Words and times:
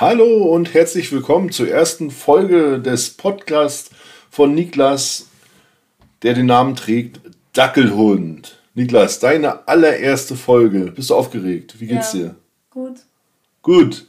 Hallo 0.00 0.44
und 0.44 0.72
herzlich 0.72 1.12
willkommen 1.12 1.50
zur 1.50 1.68
ersten 1.68 2.10
Folge 2.10 2.80
des 2.80 3.10
Podcasts 3.10 3.90
von 4.30 4.54
Niklas, 4.54 5.26
der 6.22 6.32
den 6.32 6.46
Namen 6.46 6.74
trägt 6.74 7.20
Dackelhund. 7.52 8.58
Niklas, 8.72 9.18
deine 9.18 9.68
allererste 9.68 10.36
Folge. 10.36 10.90
Bist 10.92 11.10
du 11.10 11.16
aufgeregt? 11.16 11.78
Wie 11.80 11.86
geht's 11.86 12.14
Ja. 12.14 12.18
dir? 12.18 12.34
Gut. 12.70 13.00
Gut. 13.60 14.06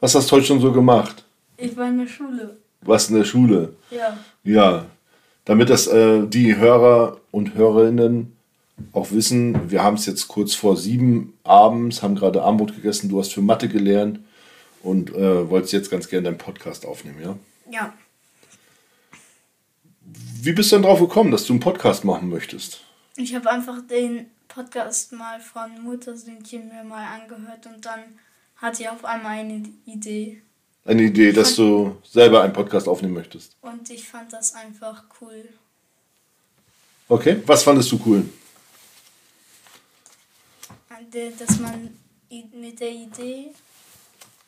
Was 0.00 0.16
hast 0.16 0.28
du 0.32 0.34
heute 0.34 0.46
schon 0.46 0.60
so 0.60 0.72
gemacht? 0.72 1.24
Ich 1.58 1.76
war 1.76 1.86
in 1.86 1.98
der 1.98 2.08
Schule. 2.08 2.56
Was 2.80 3.08
in 3.08 3.14
der 3.14 3.24
Schule? 3.24 3.74
Ja. 3.92 4.18
Ja, 4.42 4.86
damit 5.44 5.70
das 5.70 5.86
äh, 5.86 6.26
die 6.26 6.56
Hörer 6.56 7.18
und 7.30 7.54
Hörerinnen 7.54 8.36
auch 8.92 9.12
wissen, 9.12 9.70
wir 9.70 9.84
haben 9.84 9.94
es 9.94 10.06
jetzt 10.06 10.26
kurz 10.26 10.56
vor 10.56 10.76
sieben 10.76 11.34
abends, 11.44 12.02
haben 12.02 12.16
gerade 12.16 12.42
Abendbrot 12.42 12.74
gegessen, 12.74 13.08
du 13.08 13.20
hast 13.20 13.32
für 13.32 13.42
Mathe 13.42 13.68
gelernt 13.68 14.18
und 14.82 15.10
äh, 15.10 15.48
wolltest 15.48 15.72
jetzt 15.72 15.90
ganz 15.90 16.08
gerne 16.08 16.24
deinen 16.24 16.38
Podcast 16.38 16.86
aufnehmen, 16.86 17.22
ja? 17.22 17.38
Ja. 17.70 17.94
Wie 20.40 20.52
bist 20.52 20.72
du 20.72 20.76
denn 20.76 20.82
drauf 20.82 21.00
gekommen, 21.00 21.30
dass 21.30 21.46
du 21.46 21.52
einen 21.52 21.60
Podcast 21.60 22.04
machen 22.04 22.28
möchtest? 22.28 22.82
Ich 23.16 23.34
habe 23.34 23.50
einfach 23.50 23.86
den 23.86 24.26
Podcast 24.48 25.12
mal 25.12 25.40
von 25.40 25.82
Muttersöhnchen 25.82 26.68
mir 26.68 26.84
mal 26.84 27.06
angehört 27.06 27.66
und 27.66 27.84
dann 27.86 28.00
hatte 28.56 28.82
ich 28.82 28.88
auf 28.88 29.04
einmal 29.04 29.38
eine 29.38 29.62
Idee. 29.86 30.42
Eine 30.84 31.02
Idee, 31.02 31.32
dass 31.32 31.54
du 31.54 31.96
selber 32.02 32.42
einen 32.42 32.52
Podcast 32.52 32.88
aufnehmen 32.88 33.14
möchtest. 33.14 33.56
Und 33.60 33.88
ich 33.88 34.08
fand 34.08 34.32
das 34.32 34.54
einfach 34.54 35.04
cool. 35.20 35.48
Okay, 37.08 37.42
was 37.46 37.62
fandest 37.62 37.92
du 37.92 38.00
cool? 38.04 38.28
Dass 41.38 41.58
man 41.60 41.96
mit 42.30 42.80
der 42.80 42.90
Idee 42.90 43.52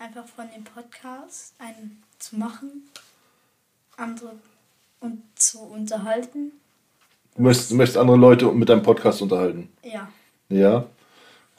einfach 0.05 0.27
von 0.27 0.45
dem 0.55 0.65
Podcast 0.65 1.55
einen 1.59 2.03
zu 2.19 2.37
machen, 2.37 2.91
andere 3.97 4.33
und 5.01 5.23
zu 5.35 5.61
unterhalten. 5.61 6.53
Du 7.37 7.43
möchtest, 7.43 7.71
du 7.71 7.77
möchtest 7.77 7.97
andere 7.97 8.19
Leute 8.19 8.53
mit 8.53 8.69
deinem 8.69 8.83
Podcast 8.83 9.23
unterhalten. 9.23 9.71
Ja. 9.83 10.09
Ja, 10.51 10.87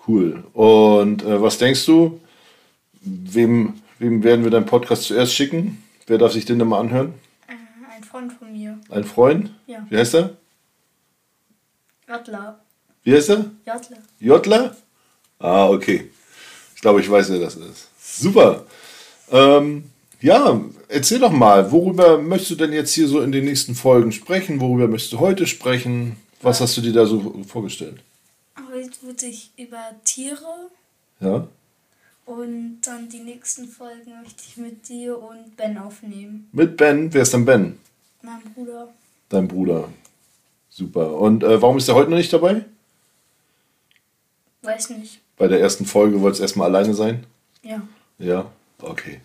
cool. 0.08 0.44
Und 0.54 1.24
äh, 1.24 1.42
was 1.42 1.58
denkst 1.58 1.88
du, 1.88 2.22
wem, 3.02 3.82
wem 3.98 4.24
werden 4.24 4.44
wir 4.44 4.52
deinen 4.52 4.68
Podcast 4.68 5.04
zuerst 5.04 5.34
schicken? 5.34 5.84
Wer 6.06 6.20
darf 6.20 6.34
sich 6.34 6.46
den 6.46 6.60
denn 6.60 6.68
mal 6.68 6.80
anhören? 6.80 7.16
Äh, 7.48 7.54
ein 7.96 8.04
Freund 8.04 8.32
von 8.32 8.52
mir. 8.52 8.80
Ein 8.90 9.06
Freund? 9.06 9.52
Ja. 9.66 9.88
Wie 9.90 9.98
heißt 9.98 10.14
er? 10.14 10.38
Jodler. 12.08 12.60
Wie 13.02 13.16
heißt 13.16 13.30
er? 13.32 13.52
Jodler. 13.66 13.98
Jodler? 14.20 14.76
Ah, 15.40 15.68
okay. 15.68 16.12
Ich 16.76 16.82
glaube, 16.82 17.02
ich 17.02 17.10
weiß, 17.10 17.32
wer 17.32 17.40
das 17.40 17.56
ist. 17.56 17.90
Super. 18.18 18.66
Ähm, 19.32 19.86
ja, 20.22 20.62
erzähl 20.88 21.20
doch 21.20 21.32
mal, 21.32 21.72
worüber 21.72 22.18
möchtest 22.18 22.52
du 22.52 22.56
denn 22.56 22.74
jetzt 22.74 22.94
hier 22.94 23.08
so 23.08 23.22
in 23.22 23.32
den 23.32 23.46
nächsten 23.46 23.76
Folgen 23.76 24.12
sprechen? 24.12 24.60
Worüber 24.60 24.88
möchtest 24.88 25.14
du 25.14 25.20
heute 25.20 25.48
sprechen? 25.48 26.16
Was 26.42 26.62
hast 26.62 26.78
du 26.78 26.82
dir 26.82 26.94
da 26.94 27.06
so 27.06 27.44
vorgestellt? 27.48 28.00
Heute 28.72 28.92
würde 29.02 29.26
ich 29.26 29.52
über 29.58 29.80
Tiere 30.04 30.70
Ja? 31.20 31.48
und 32.26 32.82
dann 32.82 33.10
die 33.10 33.20
nächsten 33.20 33.68
Folgen 33.68 34.12
möchte 34.24 34.44
ich 34.48 34.58
mit 34.58 34.88
dir 34.90 35.18
und 35.22 35.56
Ben 35.58 35.78
aufnehmen. 35.78 36.50
Mit 36.52 36.78
Ben. 36.78 37.14
Wer 37.14 37.22
ist 37.24 37.34
denn 37.34 37.46
Ben? 37.46 37.78
Mein 38.22 38.42
Bruder. 38.54 38.90
Dein 39.30 39.48
Bruder. 39.48 39.90
Super. 40.70 41.14
Und 41.16 41.44
äh, 41.44 41.62
warum 41.62 41.78
ist 41.78 41.88
er 41.88 41.96
heute 41.96 42.10
noch 42.10 42.18
nicht 42.18 42.34
dabei? 42.34 42.66
Weiß 44.62 44.90
nicht. 44.92 45.20
Bei 45.38 45.48
der 45.48 45.60
ersten 45.60 45.86
Folge 45.86 46.22
wolltest 46.22 46.40
du 46.40 46.44
erstmal 46.44 46.70
alleine 46.70 46.94
sein? 46.94 47.26
Ja. 47.62 47.82
Ja? 48.18 48.52
Okay. 48.80 49.22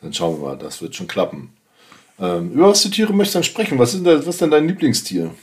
Dann 0.00 0.12
schauen 0.12 0.40
wir 0.40 0.48
mal, 0.48 0.56
das 0.56 0.80
wird 0.80 0.94
schon 0.94 1.08
klappen. 1.08 1.52
Ähm, 2.18 2.52
über 2.52 2.68
was 2.68 2.82
für 2.82 2.90
Tiere 2.90 3.12
möchtest 3.12 3.34
du 3.34 3.38
dann 3.38 3.44
sprechen? 3.44 3.78
Was 3.78 3.94
ist, 3.94 4.04
denn, 4.04 4.18
was 4.18 4.26
ist 4.26 4.40
denn 4.40 4.50
dein 4.50 4.66
Lieblingstier? 4.66 5.34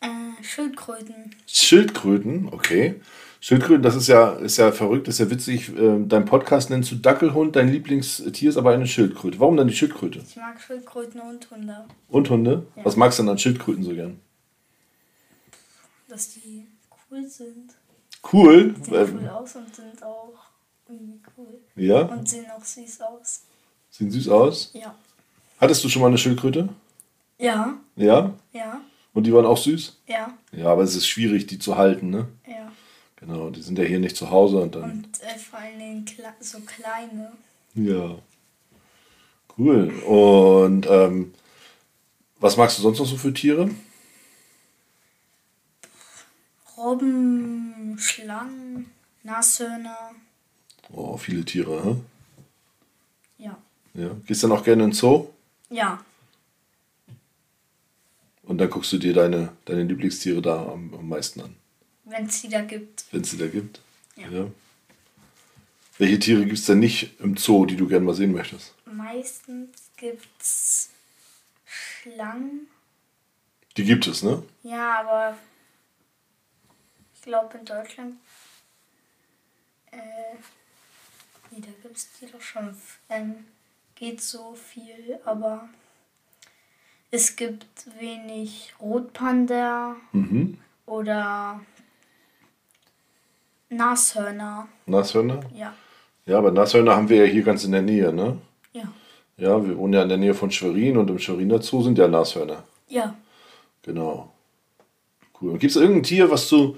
Äh, 0.00 0.42
Schildkröten. 0.42 1.34
Schildkröten, 1.46 2.48
okay. 2.52 3.00
Schildkröten, 3.40 3.82
das 3.82 3.94
ist 3.94 4.08
ja, 4.08 4.32
ist 4.32 4.56
ja 4.56 4.72
verrückt, 4.72 5.08
ist 5.08 5.20
ja 5.20 5.30
witzig. 5.30 5.68
Ähm, 5.76 6.08
dein 6.08 6.24
Podcast 6.24 6.70
nennst 6.70 6.90
du 6.90 6.96
Dackelhund, 6.96 7.54
dein 7.54 7.68
Lieblingstier 7.68 8.50
ist 8.50 8.56
aber 8.56 8.72
eine 8.72 8.86
Schildkröte. 8.86 9.38
Warum 9.38 9.56
dann 9.56 9.68
die 9.68 9.76
Schildkröte? 9.76 10.20
Ich 10.26 10.36
mag 10.36 10.60
Schildkröten 10.60 11.20
und 11.20 11.50
Hunde. 11.50 11.84
Und 12.08 12.30
Hunde? 12.30 12.66
Ja. 12.76 12.84
Was 12.84 12.96
magst 12.96 13.18
du 13.18 13.22
denn 13.22 13.30
an 13.30 13.38
Schildkröten 13.38 13.84
so 13.84 13.94
gern? 13.94 14.18
Dass 16.08 16.30
die 16.34 16.66
cool 17.10 17.26
sind. 17.26 17.74
Cool. 18.32 18.74
Sehen 18.82 18.94
Ähm, 18.94 19.18
cool 19.22 19.28
aus 19.28 19.54
und 19.56 19.74
sind 19.74 20.02
auch 20.02 20.47
cool. 21.36 21.60
ja, 21.76 22.02
Und 22.02 22.28
sehen 22.28 22.46
auch 22.50 22.64
süß 22.64 23.00
aus. 23.02 23.42
sehen 23.90 24.10
süß 24.10 24.28
aus. 24.28 24.70
Ja. 24.74 24.94
Hattest 25.60 25.82
du 25.84 25.88
schon 25.88 26.02
mal 26.02 26.08
eine 26.08 26.18
Schildkröte? 26.18 26.68
Ja. 27.38 27.78
Ja. 27.96 28.34
Ja. 28.52 28.80
Und 29.14 29.24
die 29.24 29.32
waren 29.32 29.46
auch 29.46 29.58
süß? 29.58 29.98
Ja. 30.06 30.32
Ja, 30.52 30.66
aber 30.72 30.82
es 30.82 30.94
ist 30.94 31.06
schwierig, 31.08 31.46
die 31.46 31.58
zu 31.58 31.76
halten, 31.76 32.10
ne? 32.10 32.28
Ja. 32.46 32.70
Genau, 33.16 33.50
die 33.50 33.62
sind 33.62 33.78
ja 33.78 33.84
hier 33.84 33.98
nicht 33.98 34.16
zu 34.16 34.30
Hause 34.30 34.58
und 34.58 34.74
dann. 34.76 34.90
Und 34.90 35.22
äh, 35.22 35.36
vor 35.38 35.58
allen 35.58 35.78
Dingen 35.78 36.04
kle 36.04 36.32
so 36.40 36.58
kleine. 36.60 37.32
Ja. 37.74 38.16
Cool. 39.56 39.90
Und 40.04 40.86
ähm, 40.88 41.34
was 42.38 42.56
magst 42.56 42.78
du 42.78 42.82
sonst 42.82 43.00
noch 43.00 43.06
so 43.06 43.16
für 43.16 43.34
Tiere? 43.34 43.68
Robben, 46.76 47.96
Schlangen, 47.98 48.90
Nashörner. 49.24 50.12
Oh, 50.90 51.16
viele 51.16 51.44
Tiere, 51.44 51.84
hä? 51.84 51.96
Ja. 53.38 53.58
Ja. 53.94 54.10
Gehst 54.26 54.42
dann 54.42 54.52
auch 54.52 54.64
gerne 54.64 54.84
in 54.84 54.90
den 54.90 54.94
Zoo 54.96 55.28
Ja. 55.70 56.02
und 58.44 58.58
dann 58.58 58.70
guckst 58.70 58.92
du 58.92 58.98
dir 58.98 59.12
deine, 59.12 59.52
deine 59.66 59.82
Lieblingstiere 59.84 60.40
da 60.42 60.62
am, 60.72 60.94
am 60.94 61.08
meisten 61.08 61.40
an, 61.42 61.54
Wenn 62.04 62.26
es 62.26 62.40
die 62.42 62.48
da 62.48 62.62
gibt. 62.62 63.04
wenn 63.12 63.20
es 63.22 63.30
sie 63.30 63.38
da 63.38 63.46
gibt. 63.46 63.80
Ja. 64.16 64.46
Welche 65.98 66.18
Tiere 66.18 66.44
gibt 66.44 66.58
es 66.58 66.64
denn 66.66 66.78
nicht 66.78 67.18
im 67.20 67.36
Zoo, 67.36 67.66
die 67.66 67.76
du 67.76 67.86
gerne 67.88 68.04
mal 68.04 68.14
sehen 68.14 68.32
möchtest? 68.32 68.72
Meistens 68.86 69.90
gibt's 69.96 70.90
Schlangen. 71.66 72.68
Die 73.76 73.84
gibt 73.84 74.06
es, 74.06 74.22
ne? 74.22 74.42
Ja, 74.62 75.00
aber 75.00 75.38
ich 77.14 77.22
glaube 77.22 77.58
in 77.58 77.64
Deutschland. 77.64 78.14
Äh, 79.90 80.36
nee, 81.88 81.94
da 81.94 81.94
gibt's 81.94 82.08
die 82.20 82.26
doch 82.30 82.40
schon. 82.40 82.74
Ähm, 83.08 83.34
geht 83.94 84.20
so 84.20 84.54
viel, 84.54 85.18
aber 85.24 85.68
es 87.10 87.34
gibt 87.36 87.66
wenig 88.00 88.74
Rotpanda 88.80 89.96
Mhm. 90.12 90.58
oder 90.86 91.60
Nashörner. 93.70 94.68
Nashörner? 94.86 95.40
Ja. 95.54 95.74
Ja, 96.26 96.38
aber 96.38 96.50
Nashörner 96.50 96.94
haben 96.96 97.08
wir 97.08 97.24
ja 97.26 97.30
hier 97.32 97.42
ganz 97.42 97.64
in 97.64 97.72
der 97.72 97.82
Nähe, 97.82 98.12
ne? 98.12 98.38
Ja. 98.72 98.84
Ja, 99.36 99.64
wir 99.66 99.76
wohnen 99.78 99.94
ja 99.94 100.02
in 100.02 100.08
der 100.08 100.18
Nähe 100.18 100.34
von 100.34 100.50
Schwerin 100.50 100.96
und 100.96 101.08
im 101.10 101.18
Schweriner 101.18 101.60
Zoo 101.62 101.82
sind 101.82 101.96
ja 101.98 102.08
Nashörner. 102.08 102.64
Ja. 102.88 103.14
Genau. 103.82 104.32
Cool. 105.40 105.52
Gibt 105.58 105.70
es 105.70 105.76
irgendein 105.76 106.02
Tier, 106.02 106.30
was 106.30 106.48
du 106.48 106.76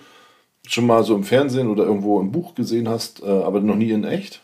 schon 0.67 0.87
mal 0.87 1.03
so 1.03 1.15
im 1.17 1.25
Fernsehen 1.25 1.69
oder 1.69 1.85
irgendwo 1.85 2.21
im 2.21 2.31
Buch 2.31 2.55
gesehen 2.55 2.89
hast, 2.89 3.23
äh, 3.23 3.27
aber 3.27 3.61
noch 3.61 3.77
nie 3.77 3.91
in 3.91 4.05
echt? 4.05 4.41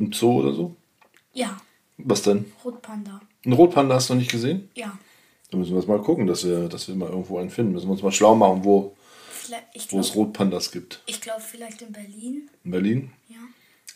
Im 0.00 0.12
Zoo 0.12 0.40
oder 0.40 0.54
so? 0.54 0.74
Ja. 1.34 1.60
Was 1.98 2.22
denn? 2.22 2.50
Rotpanda. 2.64 3.20
Ein 3.44 3.52
Rotpanda 3.52 3.94
hast 3.94 4.08
du 4.08 4.14
noch 4.14 4.20
nicht 4.20 4.30
gesehen? 4.30 4.70
Ja. 4.74 4.98
Da 5.50 5.58
müssen 5.58 5.72
wir 5.72 5.78
jetzt 5.78 5.88
mal 5.88 6.00
gucken, 6.00 6.26
dass 6.26 6.44
wir, 6.44 6.68
dass 6.68 6.88
wir 6.88 6.94
mal 6.94 7.10
irgendwo 7.10 7.38
einen 7.38 7.50
finden. 7.50 7.72
Müssen 7.72 7.88
wir 7.88 7.92
uns 7.92 8.02
mal 8.02 8.12
schlau 8.12 8.34
machen, 8.34 8.64
wo, 8.64 8.96
ich 9.74 9.92
wo 9.92 10.00
es 10.00 10.12
glaube 10.12 10.26
Rotpandas 10.28 10.70
gibt. 10.70 11.02
ich 11.06 11.20
glaub 11.20 11.42
vielleicht 11.42 11.82
in 11.82 11.92
Berlin. 11.92 12.48
In 12.64 12.70
Berlin? 12.70 13.12
Ja. 13.28 13.36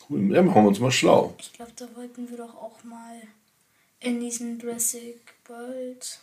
Cool. 0.07 0.31
Ja, 0.31 0.43
machen 0.43 0.63
wir 0.63 0.67
uns 0.67 0.79
mal 0.79 0.91
schlau. 0.91 1.33
Ich 1.39 1.53
glaube, 1.53 1.71
da 1.75 1.87
wollten 1.95 2.29
wir 2.29 2.37
doch 2.37 2.55
auch 2.55 2.83
mal 2.83 3.21
in 3.99 4.19
diesen 4.19 4.59
Jurassic 4.59 5.19
World 5.47 6.19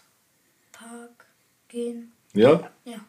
Park 0.70 1.26
gehen. 1.68 2.12
Ja? 2.34 2.70
Ja. 2.84 3.00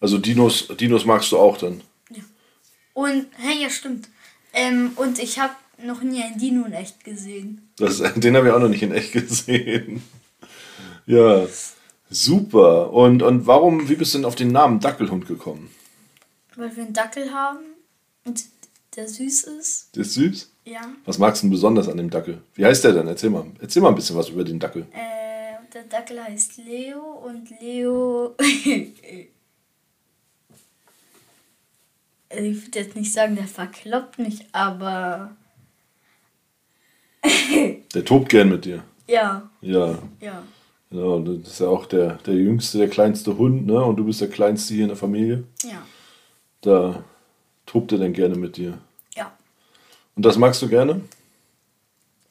Also 0.00 0.18
Dinos, 0.18 0.68
Dinos 0.78 1.04
magst 1.04 1.32
du 1.32 1.38
auch 1.38 1.56
dann? 1.56 1.80
ja. 2.10 2.22
Und, 2.94 3.26
hey, 3.38 3.62
ja, 3.62 3.70
stimmt. 3.70 4.08
Ähm, 4.52 4.92
und 4.96 5.18
ich 5.18 5.38
habe 5.38 5.54
noch 5.84 6.02
nie 6.02 6.22
ein 6.22 6.38
Dino 6.38 6.64
in 6.64 6.72
echt 6.72 7.04
gesehen. 7.04 7.70
Das, 7.76 8.02
den 8.16 8.36
habe 8.36 8.48
ich 8.48 8.52
auch 8.52 8.60
noch 8.60 8.68
nicht 8.68 8.82
in 8.82 8.92
echt 8.92 9.12
gesehen. 9.12 10.02
Ja, 11.06 11.46
super. 12.10 12.92
Und, 12.92 13.22
und 13.22 13.46
warum, 13.46 13.88
wie 13.88 13.96
bist 13.96 14.14
du 14.14 14.18
denn 14.18 14.24
auf 14.24 14.34
den 14.34 14.52
Namen 14.52 14.80
Dackelhund 14.80 15.26
gekommen? 15.26 15.70
Weil 16.56 16.74
wir 16.76 16.84
einen 16.84 16.92
Dackel 16.92 17.32
haben 17.32 17.60
und 18.24 18.44
der 18.96 19.08
süß 19.08 19.44
ist. 19.44 19.94
Der 19.96 20.02
ist 20.02 20.14
süß? 20.14 20.50
Ja. 20.64 20.80
Was 21.04 21.18
magst 21.18 21.42
du 21.42 21.46
denn 21.46 21.52
besonders 21.52 21.88
an 21.88 21.96
dem 21.96 22.10
Dackel? 22.10 22.42
Wie 22.54 22.64
heißt 22.64 22.84
der 22.84 22.92
denn? 22.92 23.08
Erzähl 23.08 23.30
mal. 23.30 23.46
Erzähl 23.60 23.82
mal 23.82 23.88
ein 23.88 23.94
bisschen 23.94 24.16
was 24.16 24.28
über 24.28 24.44
den 24.44 24.58
Dackel. 24.58 24.86
Äh, 24.92 25.56
der 25.72 25.84
Dackel 25.84 26.22
heißt 26.22 26.58
Leo 26.58 27.00
und 27.00 27.48
Leo. 27.60 28.36
Also 32.34 32.44
ich 32.44 32.62
würde 32.64 32.78
jetzt 32.78 32.96
nicht 32.96 33.12
sagen, 33.12 33.36
der 33.36 33.46
verkloppt 33.46 34.18
mich, 34.18 34.46
aber 34.52 35.36
Der 37.94 38.04
tobt 38.04 38.28
gern 38.28 38.48
mit 38.48 38.64
dir. 38.64 38.82
Ja, 39.06 39.50
Ja. 39.60 39.98
ja. 40.20 40.42
Genau, 40.90 41.20
das 41.20 41.52
ist 41.52 41.60
ja 41.60 41.68
auch 41.68 41.86
der, 41.86 42.14
der 42.26 42.34
jüngste, 42.34 42.76
der 42.78 42.88
kleinste 42.88 43.38
Hund, 43.38 43.66
ne? 43.66 43.82
Und 43.82 43.96
du 43.96 44.04
bist 44.04 44.20
der 44.20 44.28
kleinste 44.28 44.74
hier 44.74 44.82
in 44.82 44.88
der 44.88 44.96
Familie. 44.96 45.44
Ja. 45.62 45.82
Da 46.60 47.02
tobt 47.64 47.92
er 47.92 47.98
dann 47.98 48.12
gerne 48.12 48.36
mit 48.36 48.58
dir. 48.58 48.76
Ja. 49.14 49.32
Und 50.14 50.24
das 50.26 50.36
magst 50.36 50.60
du 50.60 50.68
gerne? 50.68 51.00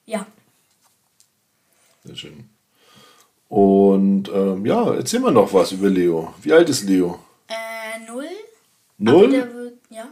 Ja. 0.05 0.27
Sehr 2.03 2.15
schön. 2.15 2.49
Und 3.49 4.29
ähm, 4.29 4.65
ja, 4.65 4.94
erzähl 4.94 5.19
mal 5.19 5.31
noch 5.31 5.51
was 5.53 5.71
über 5.71 5.89
Leo. 5.89 6.33
Wie 6.41 6.53
alt 6.53 6.69
ist 6.69 6.83
Leo? 6.83 7.19
Äh, 7.47 7.99
null. 8.07 8.27
Null? 8.99 9.31
Wird, 9.31 9.73
ja. 9.89 10.07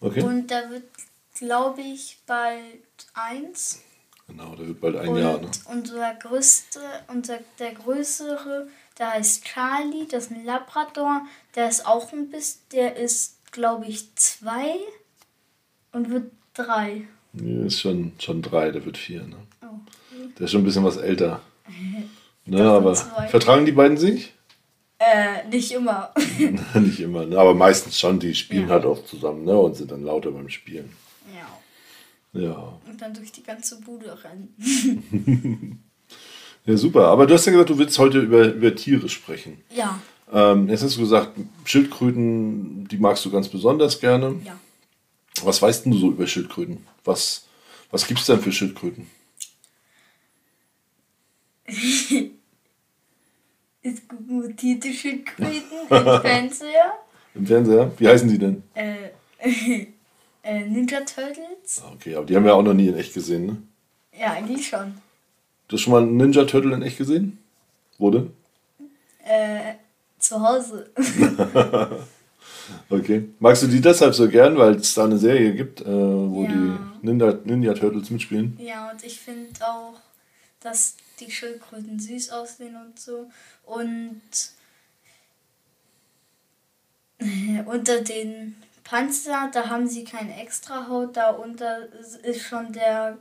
Okay. 0.00 0.22
Und 0.22 0.48
der 0.50 0.68
wird, 0.70 0.84
glaube 1.38 1.80
ich, 1.80 2.18
bald 2.26 2.62
eins. 3.14 3.82
Genau, 4.26 4.54
der 4.54 4.68
wird 4.68 4.80
bald 4.80 4.96
ein 4.96 5.08
und 5.08 5.18
Jahr. 5.18 5.40
Ne? 5.40 5.50
unser 5.66 6.14
größte, 6.14 6.80
unser, 7.08 7.38
der 7.58 7.72
größere, 7.72 8.68
der 8.98 9.12
heißt 9.12 9.44
Charlie, 9.44 10.06
das 10.10 10.24
ist 10.24 10.32
ein 10.32 10.44
Labrador. 10.44 11.22
Der 11.54 11.68
ist 11.68 11.86
auch 11.86 12.12
ein 12.12 12.28
bisschen, 12.30 12.60
der 12.72 12.96
ist, 12.96 13.38
glaube 13.52 13.86
ich, 13.86 14.14
zwei 14.16 14.74
und 15.92 16.10
wird 16.10 16.30
drei. 16.54 17.08
Nee, 17.32 17.66
ist 17.66 17.80
schon, 17.80 18.12
schon 18.18 18.42
drei, 18.42 18.70
der 18.70 18.84
wird 18.84 18.98
vier. 18.98 19.22
Ne? 19.22 19.36
Oh. 19.62 19.78
Der 20.38 20.44
ist 20.44 20.50
schon 20.52 20.62
ein 20.62 20.64
bisschen 20.64 20.84
was 20.84 20.96
älter. 20.96 21.40
Ne, 22.50 22.62
aber 22.62 22.94
zwei. 22.94 23.28
vertragen 23.28 23.66
die 23.66 23.72
beiden 23.72 23.98
sich? 23.98 24.32
Äh, 24.98 25.46
nicht 25.48 25.70
immer. 25.70 26.14
Nicht 26.74 26.98
immer, 27.00 27.26
ne? 27.26 27.38
aber 27.38 27.52
meistens 27.52 27.98
schon. 27.98 28.18
Die 28.18 28.34
spielen 28.34 28.68
Ja. 28.68 28.74
halt 28.74 28.86
oft 28.86 29.06
zusammen 29.06 29.44
ne? 29.44 29.54
und 29.56 29.76
sind 29.76 29.90
dann 29.90 30.02
lauter 30.02 30.30
beim 30.30 30.48
Spielen. 30.48 30.90
Ja. 31.34 32.40
Ja. 32.40 32.78
Und 32.86 33.00
dann 33.00 33.14
durch 33.14 33.32
die 33.32 33.42
ganze 33.42 33.80
Bude 33.80 34.16
rennen. 34.22 35.82
ja, 36.66 36.76
super. 36.76 37.06
Aber 37.06 37.26
du 37.26 37.34
hast 37.34 37.46
ja 37.46 37.52
gesagt, 37.52 37.70
du 37.70 37.78
willst 37.78 37.98
heute 37.98 38.20
über, 38.20 38.52
über 38.52 38.74
Tiere 38.74 39.08
sprechen. 39.08 39.58
Ja. 39.74 39.98
Ähm, 40.30 40.68
jetzt 40.68 40.82
hast 40.82 40.96
du 40.96 41.00
gesagt, 41.00 41.32
Schildkröten, 41.64 42.86
die 42.88 42.98
magst 42.98 43.24
du 43.24 43.30
ganz 43.30 43.48
besonders 43.48 43.98
gerne. 44.00 44.40
Ja. 44.44 44.58
Was 45.42 45.62
weißt 45.62 45.84
denn 45.84 45.92
du 45.92 45.98
so 45.98 46.10
über 46.10 46.26
Schildkröten? 46.26 46.86
Was, 47.04 47.46
was 47.90 48.06
gibt 48.06 48.20
es 48.20 48.26
denn 48.26 48.40
für 48.40 48.52
Schildkröten? 48.52 49.06
Es 53.80 54.06
gibt 54.06 54.28
mutierte 54.28 54.92
Schildkröten 54.92 55.62
im 55.88 56.20
Fernseher. 56.20 56.92
Im 57.34 57.46
Fernseher? 57.46 57.92
Wie 57.96 58.08
heißen 58.08 58.28
die 58.28 58.38
denn? 58.38 58.62
Äh, 58.74 59.86
äh, 60.48 60.64
Ninja 60.66 61.00
Turtles. 61.00 61.82
Ah, 61.84 61.92
Okay, 61.94 62.14
aber 62.14 62.26
die 62.26 62.34
haben 62.36 62.44
wir 62.44 62.54
auch 62.54 62.62
noch 62.62 62.74
nie 62.74 62.88
in 62.88 62.96
echt 62.96 63.14
gesehen, 63.14 63.46
ne? 63.46 63.56
Ja, 64.18 64.32
eigentlich 64.32 64.66
schon. 64.68 64.94
Du 65.68 65.76
hast 65.76 65.82
schon 65.82 65.92
mal 65.92 66.02
einen 66.02 66.16
Ninja 66.16 66.44
Turtle 66.44 66.74
in 66.74 66.82
echt 66.82 66.98
gesehen? 66.98 67.38
Wo 67.98 68.10
denn? 68.10 68.30
Äh, 69.24 69.74
zu 70.18 70.40
Hause. 70.40 70.90
Okay. 72.90 73.26
Magst 73.38 73.62
du 73.62 73.66
die 73.66 73.80
deshalb 73.80 74.14
so 74.14 74.28
gern, 74.28 74.56
weil 74.58 74.74
es 74.76 74.92
da 74.92 75.04
eine 75.04 75.16
Serie 75.16 75.54
gibt, 75.54 75.80
äh, 75.80 75.84
wo 75.86 76.44
Ja. 76.44 76.48
die 76.50 77.06
Ninja, 77.06 77.32
Ninja 77.44 77.72
Turtles 77.74 78.10
mitspielen? 78.10 78.58
Ja, 78.60 78.90
und 78.90 79.02
ich 79.04 79.18
finde 79.18 79.48
auch, 79.66 79.94
dass 80.60 80.96
die 81.18 81.30
Schildkröten 81.30 81.98
süß 81.98 82.30
aussehen 82.30 82.76
und 82.76 82.98
so. 82.98 83.30
Und 83.64 84.20
unter 87.66 88.00
den 88.02 88.56
Panzer, 88.88 89.50
da 89.52 89.68
haben 89.68 89.86
sie 89.86 90.04
keine 90.04 90.40
extra 90.40 90.88
Haut, 90.88 91.16
da 91.16 91.30
unter 91.30 91.88
ist 92.22 92.42
schon 92.42 92.72
der 92.72 93.18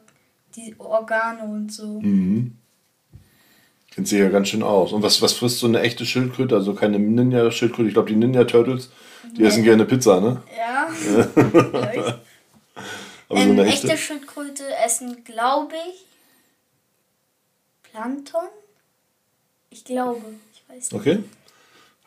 die 0.56 0.75
Organe 0.80 1.44
und 1.44 1.72
so. 1.72 2.00
Mhm. 2.00 2.56
Kennt 3.92 4.08
sich 4.08 4.19
ja 4.19 4.30
ganz 4.30 4.48
schön 4.48 4.64
aus. 4.64 4.94
Und 4.94 5.04
was, 5.04 5.22
was 5.22 5.34
frisst 5.34 5.60
so 5.60 5.68
eine 5.68 5.81
echte 5.81 6.06
Schildkröte? 6.06 6.56
Also 6.56 6.74
keine 6.74 7.00
Ninja-Schildkröte. 7.00 7.90
Ich 7.90 7.94
glaube, 7.94 8.10
die 8.10 8.16
Ninja 8.16 8.46
Turtles, 8.46 8.90
die 9.36 9.44
essen 9.44 9.64
gerne 9.64 9.86
Pizza, 9.86 10.22
ne? 10.22 10.42
Ja. 10.56 10.88
Aber 13.30 13.42
so 13.42 13.46
ähm, 13.46 13.52
eine 13.52 13.66
echte 13.66 13.88
echte. 13.88 13.98
Schildkröte 13.98 14.63
essen, 14.86 15.24
glaube 15.25 15.75
ich, 15.90 16.06
Plankton? 17.92 18.48
Ich 19.70 19.84
glaube, 19.84 20.22
ich 20.54 20.63
weiß 20.70 20.92
nicht. 20.92 21.02
Okay. 21.02 21.24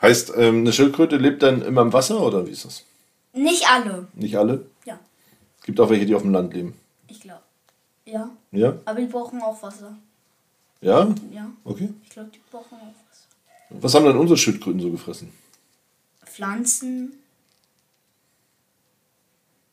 Heißt, 0.00 0.32
ähm, 0.36 0.60
eine 0.60 0.72
Schildkröte 0.72 1.16
lebt 1.16 1.42
dann 1.42 1.60
immer 1.60 1.82
im 1.82 1.92
Wasser 1.92 2.22
oder 2.22 2.46
wie 2.46 2.52
ist 2.52 2.64
das? 2.64 2.86
Nicht 3.32 3.68
alle. 3.70 4.08
Nicht 4.14 4.36
alle? 4.36 4.66
Ja, 4.84 4.98
Es 5.58 5.64
gibt 5.64 5.78
auch 5.80 5.88
welche, 5.90 6.06
die 6.06 6.14
auf 6.14 6.22
dem 6.22 6.32
Land 6.32 6.52
leben. 6.54 6.74
ich 7.08 7.20
glaube. 7.20 7.42
Ja, 8.04 8.30
Ja? 8.50 8.76
aber 8.84 9.00
die 9.00 9.06
brauchen 9.06 9.40
auch 9.42 9.62
Wasser. 9.62 9.96
Ja? 10.80 11.14
Ja, 11.30 11.50
Okay. 11.64 11.90
ich 12.02 12.10
glaube, 12.10 12.30
die 12.34 12.40
brauchen 12.50 12.74
auch 12.78 12.86
Wasser. 12.86 13.26
Was 13.70 13.94
haben 13.94 14.04
denn 14.06 14.16
unsere 14.16 14.36
Schildkröten 14.36 14.80
so 14.80 14.90
gefressen? 14.90 15.32
Pflanzen, 16.24 17.12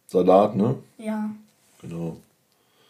Salat, 0.07 0.55
ne? 0.55 0.75
ja. 0.97 1.29
Genau. 1.81 2.17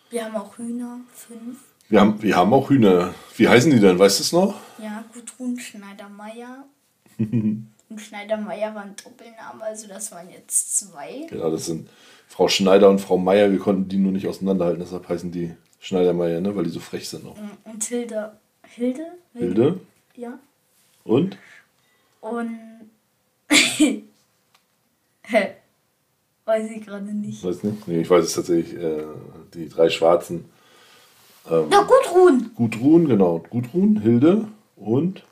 Wir 0.10 0.26
haben 0.26 0.36
auch 0.36 0.58
Hühner, 0.58 1.00
fünf. 1.14 1.60
Wir 1.90 2.00
haben, 2.02 2.22
wir 2.22 2.36
haben 2.36 2.54
auch 2.54 2.70
Hühner. 2.70 3.14
Wie 3.36 3.48
heißen 3.50 3.72
die 3.72 3.80
denn? 3.80 4.00
Weißt 4.00 4.20
du 4.20 4.24
es 4.24 4.32
noch? 4.32 4.56
Ja, 4.82 5.04
Gudrun 5.14 5.60
Schneider-Meyer. 5.60 6.66
und 7.90 8.00
Schneider-Meyer 8.02 8.76
war 8.76 8.84
ein 8.84 8.96
Doppelname, 9.02 9.64
also 9.64 9.88
das 9.88 10.12
waren 10.12 10.30
jetzt 10.30 10.78
zwei. 10.78 11.26
Genau, 11.30 11.50
das 11.52 11.66
sind 11.68 11.90
Frau 12.28 12.48
Schneider 12.48 12.90
und 12.90 13.00
Frau 13.00 13.18
Meier. 13.18 13.52
Wir 13.52 13.60
konnten 13.60 13.88
die 13.88 13.98
nur 13.98 14.12
nicht 14.12 14.28
auseinanderhalten, 14.28 14.82
deshalb 14.82 15.08
heißen 15.08 15.32
die 15.32 15.56
Schneider-Meier, 15.80 16.42
ne? 16.42 16.56
Weil 16.56 16.66
die 16.66 16.70
so 16.70 16.80
frech 16.80 17.08
sind 17.08 17.24
noch. 17.24 17.38
Und 17.64 17.84
Hilde. 17.84 18.38
Hilde? 18.64 19.06
Hilde 19.34 19.80
Ja. 20.16 20.38
und? 21.04 21.38
Und. 22.22 22.60
Hä? 25.24 25.48
Weiß 26.46 26.72
ich 26.72 26.86
gerade 26.86 27.06
nicht. 27.14 27.44
Weiß 27.44 27.64
nicht? 27.64 27.88
Nee, 27.88 28.02
ich 28.02 28.10
weiß 28.10 28.24
es 28.26 28.34
tatsächlich. 28.34 28.82
Äh, 28.82 29.04
die 29.54 29.70
drei 29.70 29.90
Schwarzen. 29.90 30.46
Na, 31.50 31.84
Gudrun! 31.84 32.52
Gudrun, 32.56 33.08
genau. 33.08 33.40
Gudrun, 33.50 34.02
Hilde? 34.02 34.50
Und. 34.76 35.24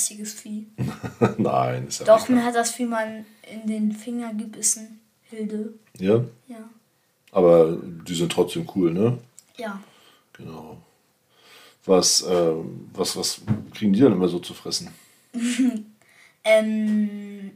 Bissiges 0.00 0.32
Vieh. 0.32 0.66
Nein, 1.36 1.88
ist 1.88 2.00
ja 2.00 2.06
Doch, 2.06 2.26
mir 2.30 2.42
hat 2.42 2.54
das 2.54 2.70
Vieh 2.72 2.86
mal 2.86 3.24
in 3.52 3.66
den 3.66 3.92
Finger 3.92 4.32
gebissen. 4.32 4.98
Hilde. 5.24 5.74
Ja, 5.98 6.24
Ja. 6.48 6.68
aber 7.32 7.76
die 7.82 8.14
sind 8.14 8.32
trotzdem 8.32 8.66
cool, 8.74 8.92
ne? 8.92 9.18
Ja. 9.58 9.78
Genau. 10.32 10.78
Was, 11.84 12.24
ähm, 12.28 12.88
was, 12.94 13.14
was 13.16 13.42
kriegen 13.74 13.92
die 13.92 14.00
dann 14.00 14.12
immer 14.12 14.28
so 14.28 14.38
zu 14.38 14.54
fressen? 14.54 14.90
Ähm. 16.42 17.50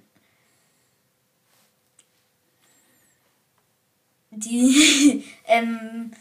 Die. 4.31 5.25
ähm. 5.47 6.13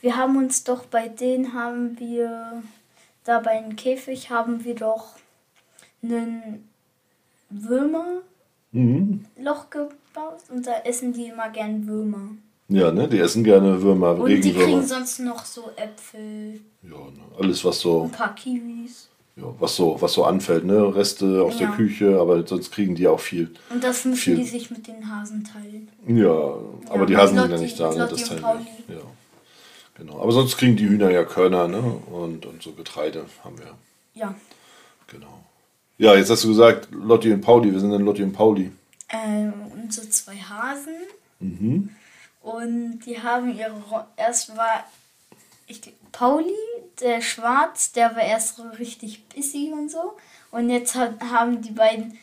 Wir 0.00 0.16
haben 0.16 0.36
uns 0.36 0.64
doch 0.64 0.86
bei 0.86 1.06
denen 1.08 1.54
haben 1.54 2.00
wir. 2.00 2.64
Da 3.22 3.38
bei 3.38 3.52
einem 3.52 3.76
Käfig 3.76 4.30
haben 4.30 4.64
wir 4.64 4.74
doch 4.74 5.16
einen 6.02 6.68
Würmerloch 7.50 8.22
Mhm. 8.72 9.24
gebaut 9.70 10.40
und 10.50 10.66
da 10.66 10.72
essen 10.84 11.12
die 11.12 11.26
immer 11.26 11.48
gern 11.50 11.86
Würmer. 11.86 12.30
Ja, 12.68 12.90
ne? 12.90 13.06
Die 13.08 13.18
essen 13.20 13.44
gerne 13.44 13.80
Würmer, 13.80 14.18
Und 14.18 14.28
die 14.28 14.52
kriegen 14.52 14.84
sonst 14.84 15.20
noch 15.20 15.44
so 15.44 15.70
Äpfel, 15.76 16.60
Ja, 16.82 16.88
ne? 16.90 17.22
alles, 17.38 17.64
was 17.64 17.78
so, 17.80 18.02
ein 18.04 18.10
paar 18.10 18.34
Kiwis. 18.34 19.08
ja, 19.36 19.44
was 19.60 19.76
so, 19.76 19.96
was 20.00 20.12
so 20.12 20.24
anfällt, 20.24 20.64
ne? 20.64 20.92
Reste 20.94 21.42
aus 21.44 21.58
der 21.58 21.68
Ja. 21.68 21.76
Küche, 21.76 22.18
aber 22.18 22.44
sonst 22.44 22.72
kriegen 22.72 22.96
die 22.96 23.06
auch 23.06 23.20
viel. 23.20 23.54
Und 23.70 23.84
das 23.84 24.04
müssen 24.04 24.16
Viel. 24.18 24.36
die 24.36 24.44
sich 24.44 24.70
mit 24.72 24.86
den 24.88 25.08
Hasen 25.08 25.44
teilen. 25.44 25.88
Ja, 26.08 26.28
aber 26.88 27.00
Ja, 27.00 27.06
die 27.06 27.16
Hasen 27.16 27.38
sind 27.38 27.50
ja 27.52 27.58
nicht 27.58 27.78
da, 27.78 27.90
ne? 27.94 28.08
Das 28.10 28.24
teilen 28.24 28.42
wir. 28.88 28.96
Ja. 28.96 29.02
Genau. 29.94 30.20
Aber 30.20 30.32
sonst 30.32 30.56
kriegen 30.58 30.76
die 30.76 30.88
Hühner 30.88 31.10
ja 31.10 31.24
Körner, 31.24 31.68
ne? 31.68 31.80
Und, 31.80 32.44
und 32.46 32.62
so 32.62 32.72
Getreide 32.72 33.24
haben 33.44 33.56
wir. 33.58 33.72
Ja. 34.14 34.34
Genau. 35.06 35.45
Ja, 35.98 36.14
jetzt 36.14 36.30
hast 36.30 36.44
du 36.44 36.48
gesagt, 36.48 36.88
Lotti 36.90 37.32
und 37.32 37.40
Pauli. 37.40 37.72
Wir 37.72 37.80
sind 37.80 37.90
dann 37.90 38.02
Lotti 38.02 38.22
und 38.22 38.32
Pauli. 38.32 38.70
Ähm, 39.08 39.52
und 39.72 39.92
so 39.92 40.02
zwei 40.02 40.36
Hasen. 40.36 40.94
Mhm. 41.40 41.90
Und 42.42 43.00
die 43.00 43.20
haben 43.20 43.56
ihre. 43.56 43.72
Ro 43.90 44.00
erst 44.16 44.56
war. 44.56 44.84
Ich, 45.66 45.80
Pauli, 46.12 46.54
der 47.00 47.20
Schwarz, 47.20 47.92
der 47.92 48.14
war 48.14 48.22
erst 48.22 48.56
so 48.56 48.62
richtig 48.78 49.24
bissig 49.28 49.72
und 49.72 49.90
so. 49.90 50.16
Und 50.50 50.70
jetzt 50.70 50.94
hat, 50.94 51.20
haben 51.20 51.62
die 51.62 51.72
beiden. 51.72 52.18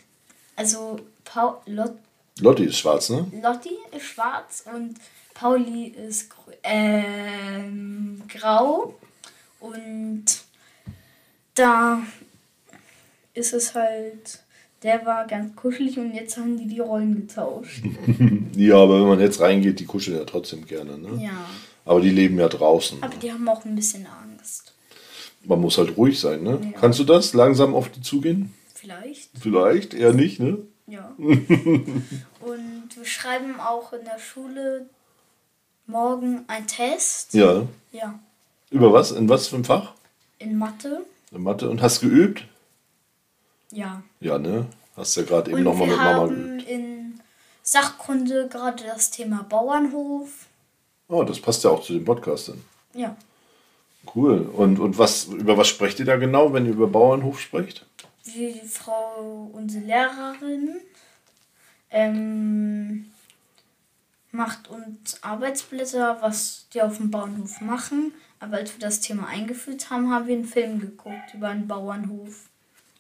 Also 0.56 1.00
Paul, 1.26 1.58
Lot, 1.66 1.94
Lotti 2.40 2.66
ist 2.66 2.78
schwarz, 2.78 3.10
ne? 3.10 3.26
Lotti 3.42 3.78
ist 3.92 4.06
schwarz 4.06 4.66
und 4.74 4.96
Pauli 5.34 5.88
ist 5.88 6.30
ähm, 6.64 8.22
grau. 8.28 8.94
Und 9.60 10.26
da 11.56 12.02
ist 13.34 13.54
es 13.54 13.74
halt, 13.74 14.40
Der 14.84 15.06
war 15.06 15.26
ganz 15.28 15.56
kuschelig 15.56 15.98
und 15.98 16.14
jetzt 16.14 16.36
haben 16.38 16.58
die 16.58 16.68
die 16.68 16.80
Rollen 16.80 17.16
getauscht. 17.16 17.84
Ja, 18.56 18.76
aber 18.76 19.00
wenn 19.00 19.08
man 19.08 19.20
jetzt 19.20 19.40
reingeht, 19.42 19.80
die 19.80 19.86
kuscheln 19.86 20.18
ja 20.18 20.26
trotzdem 20.26 20.66
gerne. 20.68 20.98
Ne? 20.98 21.24
Ja. 21.24 21.50
Aber 21.86 22.02
die 22.02 22.12
leben 22.12 22.38
ja 22.38 22.48
draußen. 22.48 23.02
Aber 23.02 23.16
die 23.16 23.32
haben 23.32 23.48
auch 23.50 23.66
ein 23.66 23.76
bisschen 23.76 24.06
Angst. 24.06 24.74
Man 25.44 25.60
muss 25.60 25.78
halt 25.80 25.98
ruhig 25.98 26.20
sein. 26.20 26.44
Ne? 26.44 26.60
Ja. 26.64 26.80
Kannst 26.80 27.00
du 27.00 27.04
das? 27.04 27.34
Langsam 27.34 27.74
auf 27.74 27.90
die 27.90 28.02
zugehen? 28.02 28.54
Vielleicht. 28.76 29.30
Vielleicht, 29.40 29.94
eher 29.96 30.14
nicht. 30.14 30.40
Ne? 30.40 30.60
Ja. 30.86 31.14
und 31.18 31.94
wir 32.96 33.06
schreiben 33.06 33.60
auch 33.60 33.92
in 33.94 34.06
der 34.06 34.20
Schule 34.20 34.86
morgen 35.88 36.44
einen 36.48 36.68
Test. 36.68 37.34
Ja. 37.34 37.64
Ja. 37.92 38.20
Über 38.70 38.94
was? 38.94 39.12
In 39.12 39.30
was 39.30 39.48
für 39.48 39.56
ein 39.56 39.64
Fach? 39.66 39.94
In 40.40 40.58
Mathe. 40.58 41.06
In 41.32 41.42
Mathe. 41.42 41.70
Und 41.70 41.82
hast 41.82 42.02
geübt? 42.02 42.46
Ja. 43.74 44.04
Ja, 44.20 44.38
ne? 44.38 44.68
Hast 44.96 45.16
ja 45.16 45.24
gerade 45.24 45.52
eben 45.52 45.64
nochmal 45.64 45.88
mit 45.88 45.98
Mama 45.98 46.14
haben 46.14 46.58
geübt. 46.58 46.70
in 46.70 47.20
Sachkunde 47.64 48.48
gerade 48.48 48.84
das 48.84 49.10
Thema 49.10 49.44
Bauernhof. 49.44 50.30
Oh, 51.08 51.24
das 51.24 51.40
passt 51.40 51.64
ja 51.64 51.72
auch 51.72 51.82
zu 51.82 51.94
dem 51.94 52.06
Podcast 52.06 52.50
dann. 52.50 52.64
Ja. 52.94 53.16
Cool. 54.14 54.42
Und, 54.42 54.80
und 54.80 54.98
was, 54.98 55.26
über 55.26 55.58
was 55.58 55.68
sprecht 55.68 56.00
ihr 56.00 56.06
da 56.06 56.18
genau, 56.18 56.54
wenn 56.54 56.66
ihr 56.66 56.74
über 56.74 56.88
Bauernhof 56.88 57.40
sprecht? 57.40 57.86
Wie 58.26 58.54
die 58.54 58.68
Frau, 58.68 59.50
unsere 59.54 59.86
Lehrerin, 59.86 60.80
ähm, 61.90 63.12
macht 64.32 64.70
uns 64.70 65.24
Arbeitsblätter, 65.24 66.18
was 66.22 66.68
die 66.74 66.82
auf 66.82 66.98
dem 66.98 67.12
Bauernhof 67.12 67.62
machen. 67.62 68.14
Aber 68.40 68.58
als 68.58 68.74
wir 68.74 68.80
das 68.80 69.00
Thema 69.00 69.28
eingeführt 69.28 69.90
haben, 69.90 70.12
haben 70.12 70.28
wir 70.28 70.36
einen 70.36 70.46
Film 70.46 70.80
geguckt 70.80 71.34
über 71.34 71.50
einen 71.50 71.68
Bauernhof. 71.68 72.50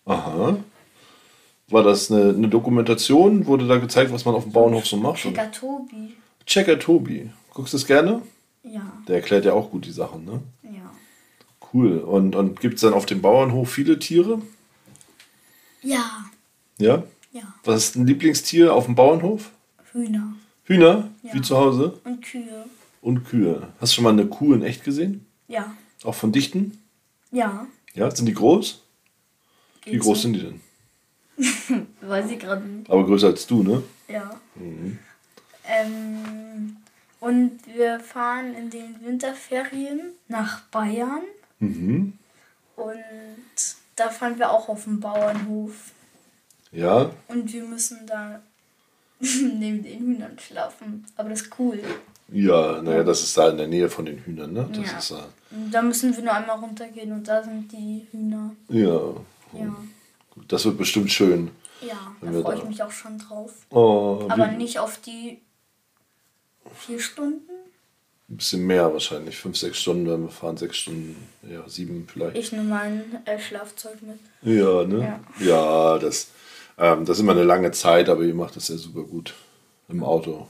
Aha. 0.05 0.57
War 1.69 1.83
das 1.83 2.11
eine, 2.11 2.29
eine 2.29 2.47
Dokumentation? 2.49 3.45
Wurde 3.45 3.67
da 3.67 3.77
gezeigt, 3.77 4.11
was 4.11 4.25
man 4.25 4.35
auf 4.35 4.43
dem 4.43 4.51
Bauernhof 4.51 4.85
so 4.85 4.97
macht? 4.97 5.21
Checker 5.21 5.51
Tobi. 5.51 6.15
Checker 6.45 6.77
Tobi. 6.79 7.29
Guckst 7.53 7.73
du 7.73 7.77
es 7.77 7.85
gerne? 7.85 8.21
Ja, 8.63 8.81
Der 9.07 9.15
erklärt 9.17 9.45
ja 9.45 9.53
auch 9.53 9.71
gut 9.71 9.85
die 9.85 9.91
Sachen, 9.91 10.25
ne? 10.25 10.41
ja. 10.63 10.91
Cool. 11.73 11.97
Und, 11.99 12.35
und 12.35 12.59
gibt 12.59 12.75
es 12.75 12.81
dann 12.81 12.93
auf 12.93 13.05
dem 13.05 13.21
Bauernhof 13.21 13.69
viele 13.71 13.97
Tiere? 13.99 14.41
Ja, 15.81 16.25
Ja? 16.77 17.03
ja. 17.31 17.41
Was 17.63 17.85
ist 17.85 17.95
ein 17.95 18.05
Lieblingstier 18.07 18.73
auf 18.73 18.85
dem 18.85 18.95
Bauernhof? 18.95 19.49
Hühner 19.91 20.33
Hühner, 20.65 21.09
Ja. 21.23 21.33
wie 21.33 21.41
zu 21.41 21.57
Hause. 21.57 21.99
und 22.03 22.21
Kühe. 22.23 22.65
Und 23.01 23.25
Kühe. 23.25 23.67
Hast 23.81 23.91
du 23.91 23.95
schon 23.95 24.03
mal 24.05 24.11
eine 24.13 24.27
Kuh 24.27 24.53
in 24.53 24.63
echt 24.63 24.83
gesehen? 24.83 25.25
Ja, 25.47 25.73
Auch 26.03 26.15
von 26.15 26.31
dichten? 26.31 26.77
ja. 27.31 27.67
Ja? 27.95 28.09
Sind 28.09 28.25
die 28.27 28.33
groß? 28.33 28.82
Wie 29.85 29.97
groß 29.97 30.21
sind 30.21 30.33
die 30.33 30.41
denn? 30.41 30.61
Weiß 32.01 32.29
ich 32.31 32.39
gerade 32.39 32.63
nicht. 32.65 32.89
Aber 32.89 33.05
größer 33.05 33.27
als 33.27 33.45
du, 33.47 33.63
ne? 33.63 33.83
Ja. 34.07 34.39
Ähm, 35.65 36.77
und 37.19 37.59
wir 37.73 37.99
fahren 37.99 38.53
in 38.53 38.69
den 38.69 38.95
Winterferien 39.03 40.11
nach 40.27 40.61
Bayern. 40.65 41.21
Mhm. 41.59 42.13
Und 42.75 42.95
da 43.95 44.09
fahren 44.09 44.37
wir 44.37 44.51
auch 44.51 44.67
auf 44.69 44.83
dem 44.83 44.99
Bauernhof. 44.99 45.91
Ja. 46.71 47.11
Und 47.27 47.51
wir 47.53 47.63
müssen 47.63 48.05
da 48.07 48.41
neben 49.19 49.83
den 49.83 49.99
Hühnern 49.99 50.37
schlafen. 50.39 51.05
Aber 51.15 51.29
das 51.29 51.41
ist 51.43 51.59
cool. 51.59 51.79
Ja, 52.29 52.81
naja, 52.81 53.03
das 53.03 53.21
ist 53.23 53.37
da 53.37 53.49
in 53.49 53.57
der 53.57 53.67
Nähe 53.67 53.89
von 53.89 54.05
den 54.05 54.17
Hühnern, 54.19 54.53
ne? 54.53 54.67
Das 54.73 54.91
Ja. 54.91 54.97
ist 54.97 55.11
Und 55.51 55.71
da 55.71 55.81
müssen 55.81 56.15
wir 56.15 56.23
nur 56.23 56.33
einmal 56.33 56.57
runtergehen 56.57 57.11
und 57.11 57.27
da 57.27 57.43
sind 57.43 57.71
die 57.71 58.07
Hühner. 58.11 58.55
ja. 58.69 58.99
Ja. 59.53 59.75
Das 60.47 60.65
wird 60.65 60.77
bestimmt 60.77 61.11
schön. 61.11 61.51
Ja, 61.81 62.15
da 62.21 62.41
freue 62.41 62.57
ich 62.57 62.63
mich 62.63 62.81
auch 62.81 62.91
schon 62.91 63.19
drauf. 63.19 63.51
Oh, 63.69 64.25
Aber 64.29 64.47
nicht 64.47 64.79
auf 64.79 64.99
die 65.01 65.41
vier 66.75 66.99
Stunden. 66.99 67.49
ein 68.29 68.37
bisschen 68.37 68.65
mehr 68.65 68.91
wahrscheinlich. 68.91 69.37
Fünf, 69.37 69.57
sechs 69.57 69.79
Stunden, 69.81 70.09
wenn 70.09 70.23
wir 70.23 70.29
fahren, 70.29 70.57
sechs 70.57 70.77
Stunden, 70.77 71.15
ja, 71.43 71.67
sieben 71.67 72.07
vielleicht. 72.11 72.37
Ich 72.37 72.51
nehme 72.51 72.63
mein 72.63 73.21
äh, 73.25 73.37
Schlafzeug 73.37 73.97
mit. 74.01 74.19
Ja, 74.41 74.83
ne? 74.85 75.19
Ja. 75.39 75.45
Ja, 75.45 75.99
das, 75.99 76.29
ähm, 76.77 77.05
das 77.05 77.17
ist 77.17 77.21
immer 77.23 77.33
eine 77.33 77.43
lange 77.43 77.71
Zeit, 77.71 78.09
aber 78.09 78.23
ihr 78.23 78.33
macht 78.33 78.55
das 78.55 78.69
ja 78.69 78.77
super 78.77 79.03
gut 79.03 79.33
im 79.89 80.03
Auto. 80.03 80.47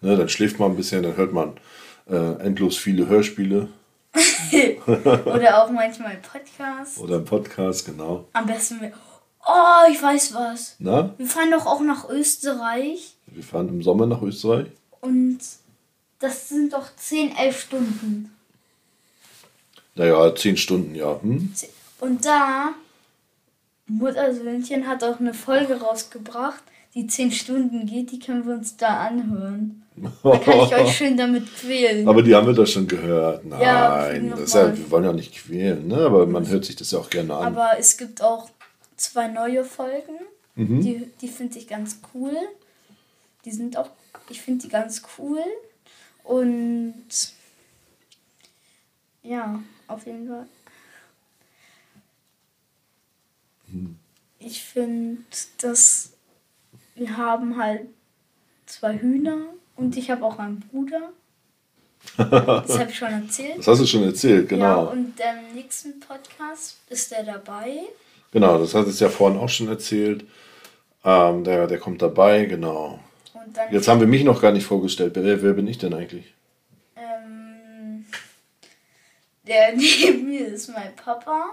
Ne, 0.00 0.16
dann 0.16 0.28
schläft 0.28 0.58
man 0.58 0.72
ein 0.72 0.76
bisschen, 0.76 1.04
dann 1.04 1.16
hört 1.16 1.32
man 1.32 1.52
äh, 2.10 2.32
endlos 2.42 2.76
viele 2.76 3.06
Hörspiele 3.06 3.68
Oder 4.86 5.62
auch 5.64 5.70
manchmal 5.70 6.16
Podcasts. 6.16 6.98
oder 6.98 7.20
Podcast, 7.20 7.86
genau. 7.86 8.26
Am 8.34 8.46
besten 8.46 8.80
wir. 8.80 8.92
Oh, 9.46 9.90
ich 9.90 10.00
weiß 10.02 10.34
was. 10.34 10.76
Na, 10.78 11.14
Wir 11.16 11.26
fahren 11.26 11.50
doch 11.50 11.66
auch 11.66 11.80
nach 11.80 12.08
Österreich 12.08 13.16
wir 13.34 13.42
fahren 13.42 13.68
im 13.68 13.82
Sommer 13.82 14.06
nach 14.06 14.22
Österreich. 14.22 14.68
und 15.00 15.38
das 16.18 16.48
sind 16.48 16.72
doch 16.72 16.94
10, 16.94 17.36
11 17.36 17.60
Stunden. 17.62 18.32
Naja, 19.96 20.34
zehn 20.36 20.56
Stunden, 20.56 20.94
ja. 20.94 21.20
Hm? 21.20 21.52
Und 21.98 22.24
da, 22.24 22.74
Muttersöhnchen 23.88 24.86
hat 24.86 25.02
auch 25.02 25.18
eine 25.18 25.34
Folge 25.34 25.80
rausgebracht, 25.80 26.62
die 26.94 27.08
10 27.08 27.32
Stunden 27.32 27.86
geht, 27.86 28.12
die 28.12 28.20
können 28.20 28.46
wir 28.46 28.54
uns 28.54 28.76
da 28.76 29.00
anhören. 29.04 29.81
Da 30.22 30.38
kann 30.38 30.60
ich 30.60 30.74
euch 30.74 30.92
schön 30.96 31.16
damit 31.16 31.54
quälen. 31.54 32.08
Aber 32.08 32.22
die 32.22 32.34
haben 32.34 32.46
wir 32.46 32.54
doch 32.54 32.66
schon 32.66 32.86
gehört. 32.88 33.44
Nein, 33.44 33.60
Ja, 33.60 34.36
das 34.36 34.52
ja, 34.54 34.76
wir 34.76 34.90
wollen 34.90 35.04
ja 35.04 35.12
nicht 35.12 35.34
quälen, 35.34 35.86
ne? 35.88 35.96
aber 35.98 36.26
man 36.26 36.46
hört 36.48 36.64
sich 36.64 36.76
das 36.76 36.90
ja 36.92 36.98
auch 36.98 37.10
gerne 37.10 37.34
an. 37.34 37.44
Aber 37.54 37.78
es 37.78 37.96
gibt 37.96 38.22
auch 38.22 38.50
zwei 38.96 39.28
neue 39.28 39.64
Folgen, 39.64 40.18
Mhm. 40.54 40.82
die, 40.82 41.10
die 41.20 41.28
finde 41.28 41.58
ich 41.58 41.66
ganz 41.66 41.98
cool. 42.14 42.36
Die 43.46 43.50
sind 43.52 43.76
auch, 43.76 43.88
ich 44.28 44.40
finde 44.42 44.62
die 44.64 44.68
ganz 44.68 45.02
cool. 45.18 45.40
Und 46.24 46.94
ja, 49.22 49.62
auf 49.88 50.04
jeden 50.06 50.28
Fall. 50.28 50.46
Mhm. 53.68 53.96
Ich 54.38 54.62
finde, 54.62 55.22
dass 55.60 56.12
wir 56.94 57.16
haben 57.16 57.56
halt 57.56 57.86
zwei 58.66 58.98
Hühner 58.98 59.38
und 59.76 59.96
ich 59.96 60.10
habe 60.10 60.24
auch 60.24 60.38
einen 60.38 60.60
Bruder. 60.60 61.10
Das 62.16 62.78
habe 62.78 62.90
ich 62.90 62.98
schon 62.98 63.12
erzählt. 63.12 63.58
Das 63.58 63.68
hast 63.68 63.80
du 63.80 63.86
schon 63.86 64.02
erzählt, 64.02 64.50
Ja, 64.50 64.56
genau. 64.56 64.90
und 64.90 65.14
im 65.20 65.54
nächsten 65.54 66.00
Podcast 66.00 66.78
ist 66.88 67.12
er 67.12 67.22
dabei. 67.22 67.80
Genau, 68.32 68.58
das 68.58 68.74
hat 68.74 68.86
es 68.88 68.98
ja 68.98 69.08
vorhin 69.08 69.38
auch 69.38 69.48
schon 69.48 69.68
erzählt. 69.68 70.24
Ähm, 71.04 71.44
der, 71.44 71.66
der 71.66 71.78
kommt 71.78 72.02
dabei, 72.02 72.44
genau. 72.46 72.98
Und 73.34 73.56
dann 73.56 73.72
Jetzt 73.72 73.86
haben 73.88 74.00
wir 74.00 74.06
mich 74.06 74.24
noch 74.24 74.40
gar 74.40 74.52
nicht 74.52 74.66
vorgestellt. 74.66 75.12
Wer, 75.14 75.42
wer 75.42 75.52
bin 75.52 75.66
ich 75.68 75.78
denn 75.78 75.94
eigentlich? 75.94 76.32
Ähm, 76.96 78.04
der 79.46 79.72
neben 79.76 80.26
mir 80.28 80.48
ist 80.48 80.68
mein 80.70 80.94
Papa. 80.96 81.50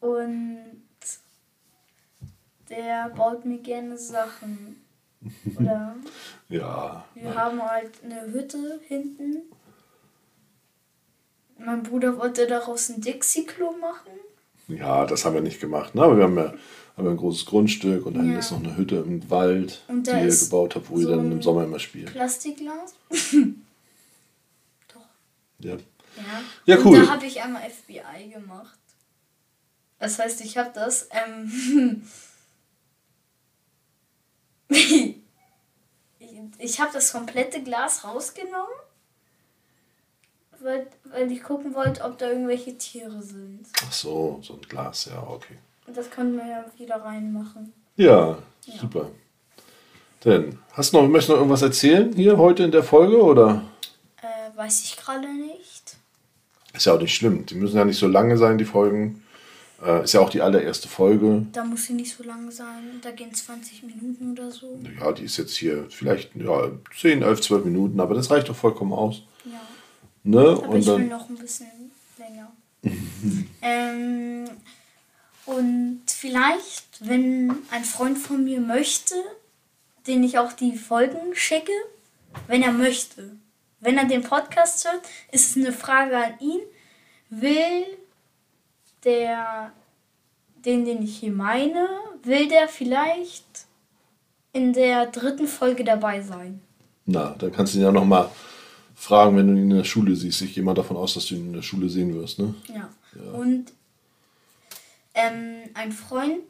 Und 0.00 0.80
der 2.68 3.08
baut 3.10 3.44
mir 3.44 3.58
gerne 3.58 3.96
Sachen. 3.96 4.82
Oder 5.58 5.96
Ja, 6.48 7.04
wir 7.14 7.34
haben 7.34 7.60
halt 7.62 7.92
eine 8.04 8.22
Hütte 8.32 8.80
hinten. 8.86 9.42
Mein 11.58 11.82
Bruder 11.82 12.18
wollte 12.18 12.46
daraus 12.46 12.88
ein 12.90 13.00
Dixie-Klo 13.00 13.72
machen. 13.78 14.10
ja, 14.68 15.06
das 15.06 15.24
haben 15.24 15.34
wir 15.34 15.40
nicht 15.40 15.60
gemacht. 15.60 15.94
Ne? 15.94 16.02
Aber 16.02 16.16
wir 16.16 16.24
haben 16.24 16.36
ja, 16.36 16.52
haben 16.96 17.08
ein 17.08 17.16
großes 17.16 17.46
Grundstück 17.46 18.04
und 18.06 18.14
dann 18.14 18.30
Ja. 18.32 18.38
ist 18.38 18.50
noch 18.52 18.58
eine 18.62 18.76
Hütte 18.76 18.96
im 18.96 19.28
Wald, 19.30 19.82
Und 19.88 20.06
die 20.06 20.10
ihr 20.10 20.28
gebaut 20.36 20.74
habt, 20.76 20.88
wo 20.90 20.98
ihr 20.98 21.04
so 21.04 21.10
dann 21.10 21.26
ein 21.26 21.32
im 21.32 21.42
Sommer 21.42 21.64
immer 21.64 21.78
spielt. 21.78 22.12
Plastikglas. 22.12 22.94
Doch. 24.88 25.00
Ja. 25.58 25.76
Ja, 25.76 26.22
Ja, 26.66 26.76
und 26.78 26.84
cool. 26.86 27.00
da 27.04 27.12
habe 27.12 27.26
ich 27.26 27.42
einmal 27.42 27.62
FBI 27.68 28.30
gemacht. 28.30 28.78
Das 29.98 30.18
heißt, 30.18 30.40
ich 30.42 30.56
habe 30.58 30.70
das. 30.74 31.08
Ähm, 31.10 32.02
ich 36.58 36.80
habe 36.80 36.92
das 36.92 37.12
komplette 37.12 37.62
Glas 37.62 38.04
rausgenommen, 38.04 38.74
weil, 40.60 40.86
weil 41.04 41.30
ich 41.30 41.42
gucken 41.42 41.74
wollte, 41.74 42.02
ob 42.04 42.18
da 42.18 42.28
irgendwelche 42.30 42.76
Tiere 42.76 43.22
sind. 43.22 43.66
Ach 43.86 43.92
so, 43.92 44.40
so 44.42 44.54
ein 44.54 44.62
Glas, 44.62 45.06
ja, 45.06 45.22
okay. 45.22 45.58
Und 45.86 45.96
das 45.96 46.10
konnten 46.10 46.36
wir 46.36 46.46
ja 46.46 46.64
wieder 46.76 46.96
reinmachen. 46.96 47.72
Ja, 47.96 48.38
super. 48.60 49.10
Denn, 50.24 50.58
hast 50.72 50.92
du 50.92 50.98
noch, 51.00 51.08
möchtest 51.08 51.28
du 51.28 51.32
noch 51.32 51.40
irgendwas 51.40 51.62
erzählen 51.62 52.12
hier 52.12 52.36
heute 52.36 52.64
in 52.64 52.72
der 52.72 52.82
Folge 52.82 53.22
oder? 53.22 53.62
Äh, 54.20 54.56
weiß 54.56 54.82
ich 54.82 54.96
gerade 54.96 55.28
nicht. 55.28 55.96
Ist 56.72 56.86
ja 56.86 56.94
auch 56.94 57.00
nicht 57.00 57.14
schlimm. 57.14 57.46
Die 57.46 57.54
müssen 57.54 57.76
ja 57.76 57.84
nicht 57.84 57.98
so 57.98 58.08
lange 58.08 58.36
sein, 58.36 58.58
die 58.58 58.64
Folgen. 58.64 59.22
Äh, 59.84 60.04
ist 60.04 60.14
ja 60.14 60.20
auch 60.20 60.30
die 60.30 60.40
allererste 60.40 60.88
Folge. 60.88 61.44
Da 61.52 61.64
muss 61.64 61.84
sie 61.84 61.92
nicht 61.92 62.14
so 62.14 62.24
lang 62.24 62.50
sein. 62.50 63.00
Da 63.02 63.10
gehen 63.10 63.34
20 63.34 63.82
Minuten 63.82 64.32
oder 64.32 64.50
so. 64.50 64.78
Ja, 64.98 65.12
die 65.12 65.24
ist 65.24 65.36
jetzt 65.36 65.56
hier 65.56 65.86
vielleicht 65.90 66.34
ja, 66.34 66.70
10, 66.98 67.22
11, 67.22 67.40
12 67.42 67.64
Minuten, 67.66 68.00
aber 68.00 68.14
das 68.14 68.30
reicht 68.30 68.48
doch 68.48 68.56
vollkommen 68.56 68.94
aus. 68.94 69.22
Ja. 69.44 69.60
Ne? 70.24 70.40
Aber 70.40 70.68
Und 70.68 70.78
ich 70.78 70.86
will 70.86 70.98
dann, 70.98 71.08
noch 71.08 71.28
ein 71.28 71.36
bisschen 71.36 71.66
länger. 72.18 72.50
ähm, 73.62 74.48
und 75.44 76.02
vielleicht, 76.06 77.06
wenn 77.06 77.50
ein 77.70 77.84
Freund 77.84 78.18
von 78.18 78.44
mir 78.44 78.60
möchte, 78.60 79.14
den 80.06 80.24
ich 80.24 80.38
auch 80.38 80.52
die 80.52 80.76
Folgen 80.76 81.34
schicke, 81.34 81.72
wenn 82.46 82.62
er 82.62 82.72
möchte. 82.72 83.36
Wenn 83.80 83.98
er 83.98 84.06
den 84.06 84.22
Podcast 84.22 84.84
hört, 84.84 85.02
ist 85.32 85.50
es 85.50 85.56
eine 85.56 85.72
Frage 85.72 86.16
an 86.16 86.38
ihn. 86.40 86.60
Will 87.28 87.84
der, 89.06 89.72
den, 90.64 90.84
den 90.84 91.02
ich 91.02 91.18
hier 91.18 91.32
meine, 91.32 91.88
will 92.22 92.48
der 92.48 92.68
vielleicht 92.68 93.66
in 94.52 94.72
der 94.72 95.06
dritten 95.06 95.46
Folge 95.46 95.84
dabei 95.84 96.20
sein? 96.20 96.60
Na, 97.06 97.34
dann 97.38 97.52
kannst 97.52 97.72
du 97.72 97.78
ihn 97.78 97.84
ja 97.84 97.92
nochmal 97.92 98.30
fragen, 98.94 99.36
wenn 99.36 99.46
du 99.46 99.52
ihn 99.54 99.70
in 99.70 99.76
der 99.76 99.84
Schule 99.84 100.16
siehst. 100.16 100.42
Ich 100.42 100.54
gehe 100.54 100.64
mal 100.64 100.74
davon 100.74 100.96
aus, 100.96 101.14
dass 101.14 101.26
du 101.26 101.36
ihn 101.36 101.46
in 101.46 101.52
der 101.52 101.62
Schule 101.62 101.88
sehen 101.88 102.14
wirst, 102.14 102.38
ne? 102.38 102.54
Ja. 102.68 102.90
ja. 103.14 103.32
Und 103.32 103.72
ähm, 105.14 105.70
ein 105.74 105.92
Freund, 105.92 106.40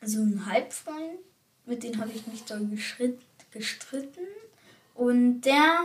also 0.00 0.20
ein 0.20 0.46
Halbfreund, 0.46 1.18
mit 1.66 1.82
dem 1.82 2.00
habe 2.00 2.10
ich 2.14 2.26
mich 2.26 2.44
da 2.44 2.58
gestritten. 3.52 4.26
Und 4.94 5.42
der 5.42 5.80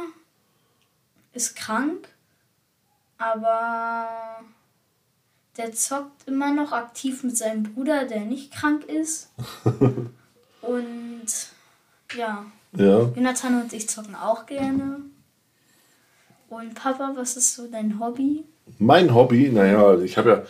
ist 1.34 1.56
krank, 1.56 2.08
aber 3.18 4.40
der 5.58 5.72
zockt 5.74 6.28
immer 6.28 6.54
noch 6.54 6.72
aktiv 6.72 7.24
mit 7.24 7.38
seinem 7.38 7.64
Bruder, 7.64 8.06
der 8.06 8.22
nicht 8.22 8.54
krank 8.54 8.86
ist. 8.86 9.30
und 10.62 11.26
ja. 12.16 12.46
ja. 12.76 13.00
Jonathan 13.16 13.62
und 13.62 13.74
ich 13.74 13.90
zocken 13.90 14.16
auch 14.16 14.46
gerne. 14.46 15.02
Und 16.50 16.76
Papa, 16.76 17.14
was 17.16 17.38
ist 17.38 17.56
so 17.56 17.68
dein 17.68 18.00
Hobby? 18.00 18.44
Mein 18.80 19.14
Hobby? 19.14 19.50
Naja, 19.50 19.98
ich 20.00 20.18
habe 20.18 20.30
ja. 20.30 20.44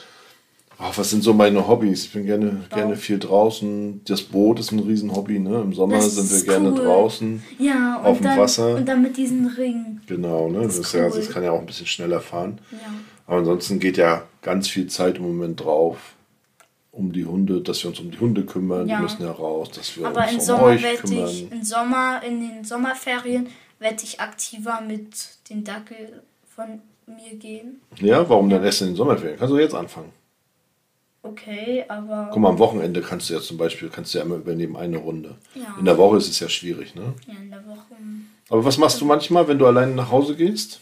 Oh, 0.78 0.92
was 0.94 1.10
sind 1.10 1.24
so 1.24 1.34
meine 1.34 1.68
Hobbys? 1.68 2.06
Ich 2.06 2.12
bin 2.12 2.26
gerne, 2.26 2.66
gerne 2.74 2.96
viel 2.98 3.18
draußen. 3.18 4.02
Das 4.04 4.22
Boot 4.22 4.60
ist 4.60 4.72
ein 4.72 4.80
Riesenhobby. 4.80 5.40
Ne? 5.40 5.62
Im 5.62 5.74
Sommer 5.74 5.96
das 5.96 6.16
sind 6.16 6.32
wir 6.32 6.54
gerne 6.54 6.72
cool. 6.72 6.84
draußen 6.84 7.44
ja, 7.60 8.02
auf 8.04 8.20
dem 8.20 8.38
Wasser. 8.38 8.76
Und 8.76 8.86
dann 8.86 9.02
mit 9.02 9.16
diesen 9.16 9.48
Ringen. 9.48 10.02
Genau, 10.08 10.50
ne? 10.50 10.64
Das, 10.64 10.78
das, 10.78 10.94
cool. 10.94 11.02
ja, 11.02 11.10
das 11.10 11.30
kann 11.30 11.44
ja 11.44 11.52
auch 11.52 11.60
ein 11.60 11.66
bisschen 11.66 11.88
schneller 11.88 12.20
fahren. 12.20 12.60
Ja. 12.72 12.78
Aber 13.28 13.38
ansonsten 13.38 13.80
geht 13.80 13.98
ja 13.98 14.24
ganz 14.42 14.68
viel 14.68 14.88
Zeit 14.88 15.18
im 15.18 15.24
Moment 15.24 15.64
drauf, 15.64 15.98
um 16.92 17.12
die 17.14 17.26
Hunde, 17.26 17.62
dass 17.62 17.82
wir 17.84 17.90
uns 17.90 18.00
um 18.00 18.12
die 18.12 18.20
Hunde 18.20 18.46
kümmern. 18.46 18.88
Ja. 18.88 18.98
Die 18.98 19.04
müssen 19.04 19.24
ja 19.24 19.32
raus, 19.32 19.72
dass 19.72 19.98
wir 19.98 20.08
Aber 20.08 20.28
uns 20.30 20.50
um 20.50 20.60
euch 20.62 20.84
kümmern. 20.98 21.30
Ich, 21.30 21.52
im 21.52 21.64
Sommer, 21.64 22.22
in 22.26 22.42
den 22.42 22.64
Sommerferien 22.66 23.48
werde 23.80 24.04
ich 24.04 24.20
aktiver 24.20 24.82
mit 24.82 25.16
dem 25.50 25.64
Dackel 25.64 26.22
von 26.54 26.82
mir 27.08 27.38
gehen. 27.38 27.82
Ja, 28.00 28.28
warum 28.28 28.50
dann 28.50 28.64
erst 28.64 28.82
in 28.82 28.88
den 28.88 28.96
Sommerferien? 28.96 29.38
Kannst 29.38 29.54
du 29.54 29.58
jetzt 29.58 29.76
anfangen. 29.76 30.12
Okay, 31.26 31.84
aber. 31.88 32.30
Guck 32.32 32.42
mal, 32.42 32.50
am 32.50 32.60
Wochenende 32.60 33.02
kannst 33.02 33.30
du 33.30 33.34
ja 33.34 33.42
zum 33.42 33.58
Beispiel, 33.58 33.90
kannst 33.90 34.14
du 34.14 34.20
ja 34.20 34.24
immer 34.24 34.36
übernehmen 34.36 34.76
eine 34.76 34.98
Runde. 34.98 35.36
Ja. 35.56 35.76
In 35.80 35.86
der 35.86 35.98
Woche 35.98 36.18
ist 36.18 36.30
es 36.30 36.40
ja 36.40 36.48
schwierig, 36.50 36.94
ne? 36.94 37.14
Ja, 37.26 37.34
in 37.42 37.50
der 37.50 37.66
Woche. 37.66 37.96
Aber 38.50 38.64
was 38.64 38.78
machst 38.78 39.02
du 39.02 39.06
manchmal, 39.06 39.48
wenn 39.48 39.58
du 39.58 39.66
alleine 39.66 39.94
nach 39.96 40.12
Hause 40.12 40.36
gehst? 40.36 40.82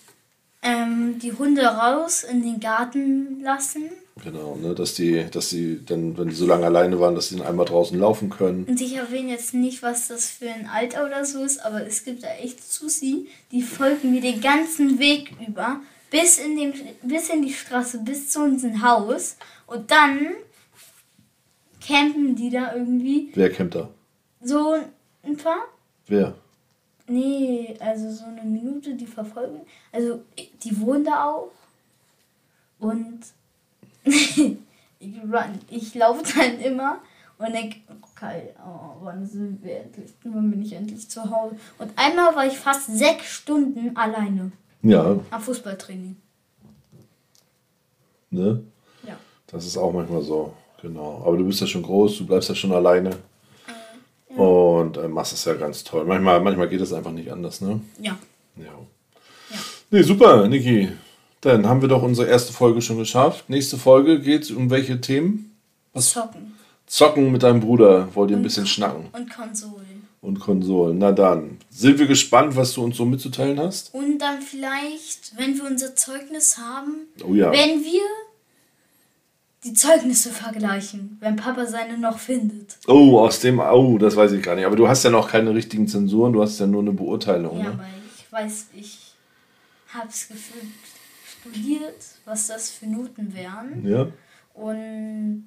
Ähm, 0.62 1.20
die 1.22 1.34
Hunde 1.34 1.64
raus 1.64 2.24
in 2.24 2.42
den 2.42 2.60
Garten 2.60 3.42
lassen. 3.42 3.90
Genau, 4.24 4.56
ne, 4.62 4.76
dass 4.76 4.94
die, 4.94 5.26
dass 5.32 5.50
die 5.50 5.84
dann, 5.84 6.18
wenn 6.18 6.30
die 6.30 6.36
so 6.36 6.46
lange 6.46 6.66
alleine 6.66 7.00
waren, 7.00 7.16
dass 7.16 7.30
sie 7.30 7.38
dann 7.38 7.48
einmal 7.48 7.66
draußen 7.66 7.98
laufen 7.98 8.30
können. 8.30 8.66
Und 8.66 8.80
ich 8.80 8.96
erwähne 8.96 9.32
jetzt 9.32 9.54
nicht, 9.54 9.82
was 9.82 10.10
das 10.10 10.28
für 10.28 10.50
ein 10.50 10.70
Alter 10.72 11.06
oder 11.06 11.26
so 11.26 11.44
ist, 11.44 11.66
aber 11.66 11.86
es 11.86 12.04
gibt 12.04 12.24
da 12.24 12.28
echt 12.42 12.64
Susi, 12.64 13.28
die 13.52 13.64
folgen 13.64 14.12
mir 14.12 14.22
den 14.22 14.40
ganzen 14.40 15.00
Weg 15.00 15.32
über, 15.46 15.82
bis 16.12 16.38
in, 16.38 16.56
den, 16.56 16.74
bis 17.02 17.30
in 17.30 17.42
die 17.42 17.52
Straße, 17.54 18.00
bis 18.00 18.30
zu 18.30 18.44
unserem 18.44 18.84
Haus. 18.84 19.36
Und 19.74 19.90
dann 19.90 20.28
campen 21.82 22.36
die 22.36 22.52
da 22.52 22.76
irgendwie. 22.76 23.32
Wer 23.34 23.52
campt 23.52 23.74
da? 23.74 23.90
So 24.40 24.78
ein 25.24 25.36
paar. 25.36 25.66
Wer? 26.06 26.36
Nee, 27.08 27.76
also 27.80 28.12
so 28.12 28.26
eine 28.26 28.44
Minute, 28.44 28.94
die 28.94 29.08
verfolgen. 29.08 29.62
Also 29.92 30.22
die 30.64 30.80
wohnen 30.80 31.04
da 31.04 31.26
auch. 31.26 31.52
Und 32.78 33.22
ich, 34.04 34.58
ich 35.70 35.96
laufe 35.96 36.24
dann 36.38 36.60
immer 36.60 37.00
und 37.40 37.52
denke, 37.52 37.78
okay, 38.04 38.54
oh, 38.64 38.98
wann 39.02 39.26
sind 39.26 39.64
wir 39.64 39.78
endlich? 39.78 40.12
Wann 40.24 40.52
bin 40.52 40.62
ich 40.62 40.74
endlich 40.74 41.10
zu 41.10 41.28
Hause? 41.32 41.56
Und 41.80 41.92
einmal 41.96 42.36
war 42.36 42.46
ich 42.46 42.60
fast 42.60 42.96
sechs 42.96 43.26
Stunden 43.26 43.98
alleine. 43.98 44.52
Ja. 44.84 45.20
Am 45.32 45.42
Fußballtraining. 45.42 46.16
Ne? 48.30 48.64
Das 49.54 49.68
ist 49.68 49.78
auch 49.78 49.94
manchmal 49.94 50.24
so, 50.24 50.52
genau. 50.82 51.24
Aber 51.26 51.38
du 51.38 51.46
bist 51.46 51.62
ja 51.62 51.68
schon 51.68 51.84
groß, 51.84 52.18
du 52.18 52.26
bleibst 52.26 52.50
ja 52.50 52.56
schon 52.56 52.72
alleine. 52.72 53.12
Ja. 54.30 54.36
Und 54.36 54.98
äh, 54.98 55.08
machst 55.08 55.34
es 55.34 55.46
ja 55.46 55.54
ganz 55.54 55.84
toll. 55.84 56.06
Manchmal, 56.06 56.42
manchmal 56.42 56.68
geht 56.68 56.82
es 56.82 56.92
einfach 56.92 57.12
nicht 57.12 57.32
anders, 57.32 57.62
ne? 57.62 57.80
Ja. 58.00 58.18
Ja. 58.58 58.64
ja. 58.66 59.58
Nee, 59.92 60.02
super, 60.02 60.48
Niki. 60.48 60.90
Dann 61.42 61.68
haben 61.68 61.82
wir 61.82 61.90
doch 61.90 62.02
unsere 62.02 62.28
erste 62.28 62.52
Folge 62.52 62.82
schon 62.82 62.98
geschafft. 62.98 63.48
Nächste 63.48 63.78
Folge 63.78 64.22
geht 64.22 64.50
um 64.50 64.72
welche 64.72 65.00
Themen? 65.00 65.56
Was? 65.94 66.12
Zocken. 66.12 66.54
Zocken 66.88 67.32
mit 67.32 67.44
deinem 67.44 67.60
Bruder. 67.60 68.08
Wollt 68.16 68.32
ihr 68.32 68.38
ein 68.38 68.44
bisschen 68.44 68.66
schnacken? 68.66 69.10
Und 69.12 69.30
Konsolen. 69.30 70.08
Und 70.22 70.40
Konsolen. 70.40 70.98
Na 70.98 71.12
dann. 71.12 71.58
Sind 71.70 72.00
wir 72.00 72.08
gespannt, 72.08 72.56
was 72.56 72.74
du 72.74 72.84
uns 72.84 72.98
so 72.98 73.06
mitzuteilen 73.06 73.60
hast? 73.60 73.94
Und 73.94 74.20
dann 74.20 74.42
vielleicht, 74.42 75.38
wenn 75.38 75.58
wir 75.58 75.66
unser 75.66 75.96
Zeugnis 75.96 76.58
haben, 76.58 77.08
oh 77.24 77.34
ja. 77.36 77.52
wenn 77.52 77.84
wir 77.84 78.02
die 79.64 79.74
Zeugnisse 79.74 80.32
vergleichen, 80.32 81.18
wenn 81.20 81.36
Papa 81.36 81.66
seine 81.66 81.98
noch 81.98 82.20
findet. 82.20 82.78
Oh, 82.88 83.20
aus 83.20 83.40
dem, 83.40 83.60
oh, 83.60 83.98
das 83.98 84.16
weiß 84.16 84.34
ich 84.34 84.44
gar 84.44 84.56
nicht. 84.56 84.66
Aber 84.66 84.76
du 84.76 84.88
hast 84.88 85.04
ja 85.04 85.10
noch 85.10 85.30
keine 85.30 85.54
richtigen 85.54 85.88
Zensuren, 85.88 86.34
du 86.34 86.42
hast 86.42 86.60
ja 86.60 86.68
nur 86.68 86.82
eine 86.82 86.92
Beurteilung. 86.92 87.58
Ja, 87.58 87.64
ne? 87.64 87.70
aber 87.72 87.86
ich 88.18 88.32
weiß, 88.32 88.68
ich 88.76 89.14
habe 89.94 90.10
es 90.10 90.28
gefühlt 90.28 90.68
studiert, 91.40 92.04
was 92.26 92.48
das 92.48 92.70
für 92.70 92.88
Noten 92.88 93.34
wären. 93.34 93.88
Ja. 93.88 94.08
Und 94.54 95.46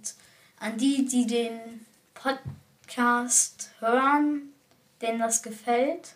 an 0.58 0.76
die, 0.78 1.04
die 1.04 1.26
den 1.26 1.52
Podcast 2.14 3.70
hören, 3.80 4.42
denen 5.02 5.18
das 5.18 5.42
gefällt, 5.42 6.14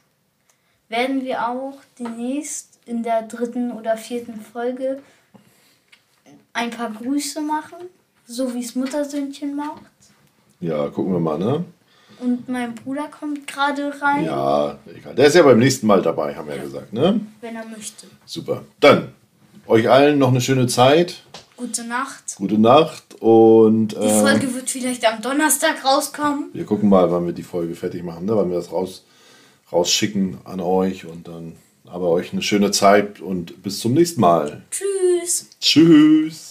werden 0.88 1.24
wir 1.24 1.48
auch 1.48 1.78
demnächst 1.98 2.78
in 2.86 3.02
der 3.02 3.22
dritten 3.22 3.70
oder 3.72 3.96
vierten 3.96 4.40
Folge 4.40 5.00
ein 6.52 6.70
paar 6.70 6.90
Grüße 6.90 7.40
machen, 7.40 7.88
so 8.26 8.52
wie 8.54 8.60
es 8.60 8.74
Muttersöhnchen 8.74 9.56
macht. 9.56 9.82
Ja, 10.60 10.88
gucken 10.88 11.12
wir 11.12 11.20
mal, 11.20 11.38
ne? 11.38 11.64
Und 12.20 12.48
mein 12.48 12.74
Bruder 12.74 13.08
kommt 13.08 13.46
gerade 13.46 13.94
rein. 14.00 14.26
Ja, 14.26 14.78
egal. 14.94 15.14
Der 15.14 15.26
ist 15.26 15.34
ja 15.34 15.42
beim 15.42 15.58
nächsten 15.58 15.86
Mal 15.86 16.02
dabei, 16.02 16.34
haben 16.34 16.48
wir 16.48 16.54
ja, 16.54 16.60
ja 16.60 16.66
gesagt, 16.66 16.92
ne? 16.92 17.20
Wenn 17.40 17.56
er 17.56 17.64
möchte. 17.64 18.06
Super. 18.26 18.62
Dann 18.78 19.12
euch 19.66 19.88
allen 19.88 20.18
noch 20.18 20.28
eine 20.28 20.40
schöne 20.40 20.66
Zeit. 20.66 21.22
Gute 21.56 21.84
Nacht. 21.84 22.36
Gute 22.36 22.58
Nacht 22.58 23.16
und. 23.20 23.94
Äh, 23.94 24.00
die 24.00 24.20
Folge 24.20 24.54
wird 24.54 24.70
vielleicht 24.70 25.06
am 25.10 25.22
Donnerstag 25.22 25.84
rauskommen. 25.84 26.50
Wir 26.52 26.64
gucken 26.64 26.88
mal, 26.88 27.10
wann 27.10 27.26
wir 27.26 27.32
die 27.32 27.42
Folge 27.42 27.74
fertig 27.74 28.02
machen, 28.02 28.26
ne? 28.26 28.36
wann 28.36 28.50
wir 28.50 28.56
das 28.56 28.72
raus, 28.72 29.04
rausschicken 29.72 30.38
an 30.44 30.60
euch 30.60 31.06
und 31.06 31.28
dann. 31.28 31.56
Aber 31.92 32.08
euch 32.08 32.32
eine 32.32 32.42
schöne 32.42 32.70
Zeit 32.70 33.20
und 33.20 33.62
bis 33.62 33.80
zum 33.80 33.94
nächsten 33.94 34.20
Mal. 34.20 34.62
Tschüss. 34.70 35.48
Tschüss. 35.60 36.49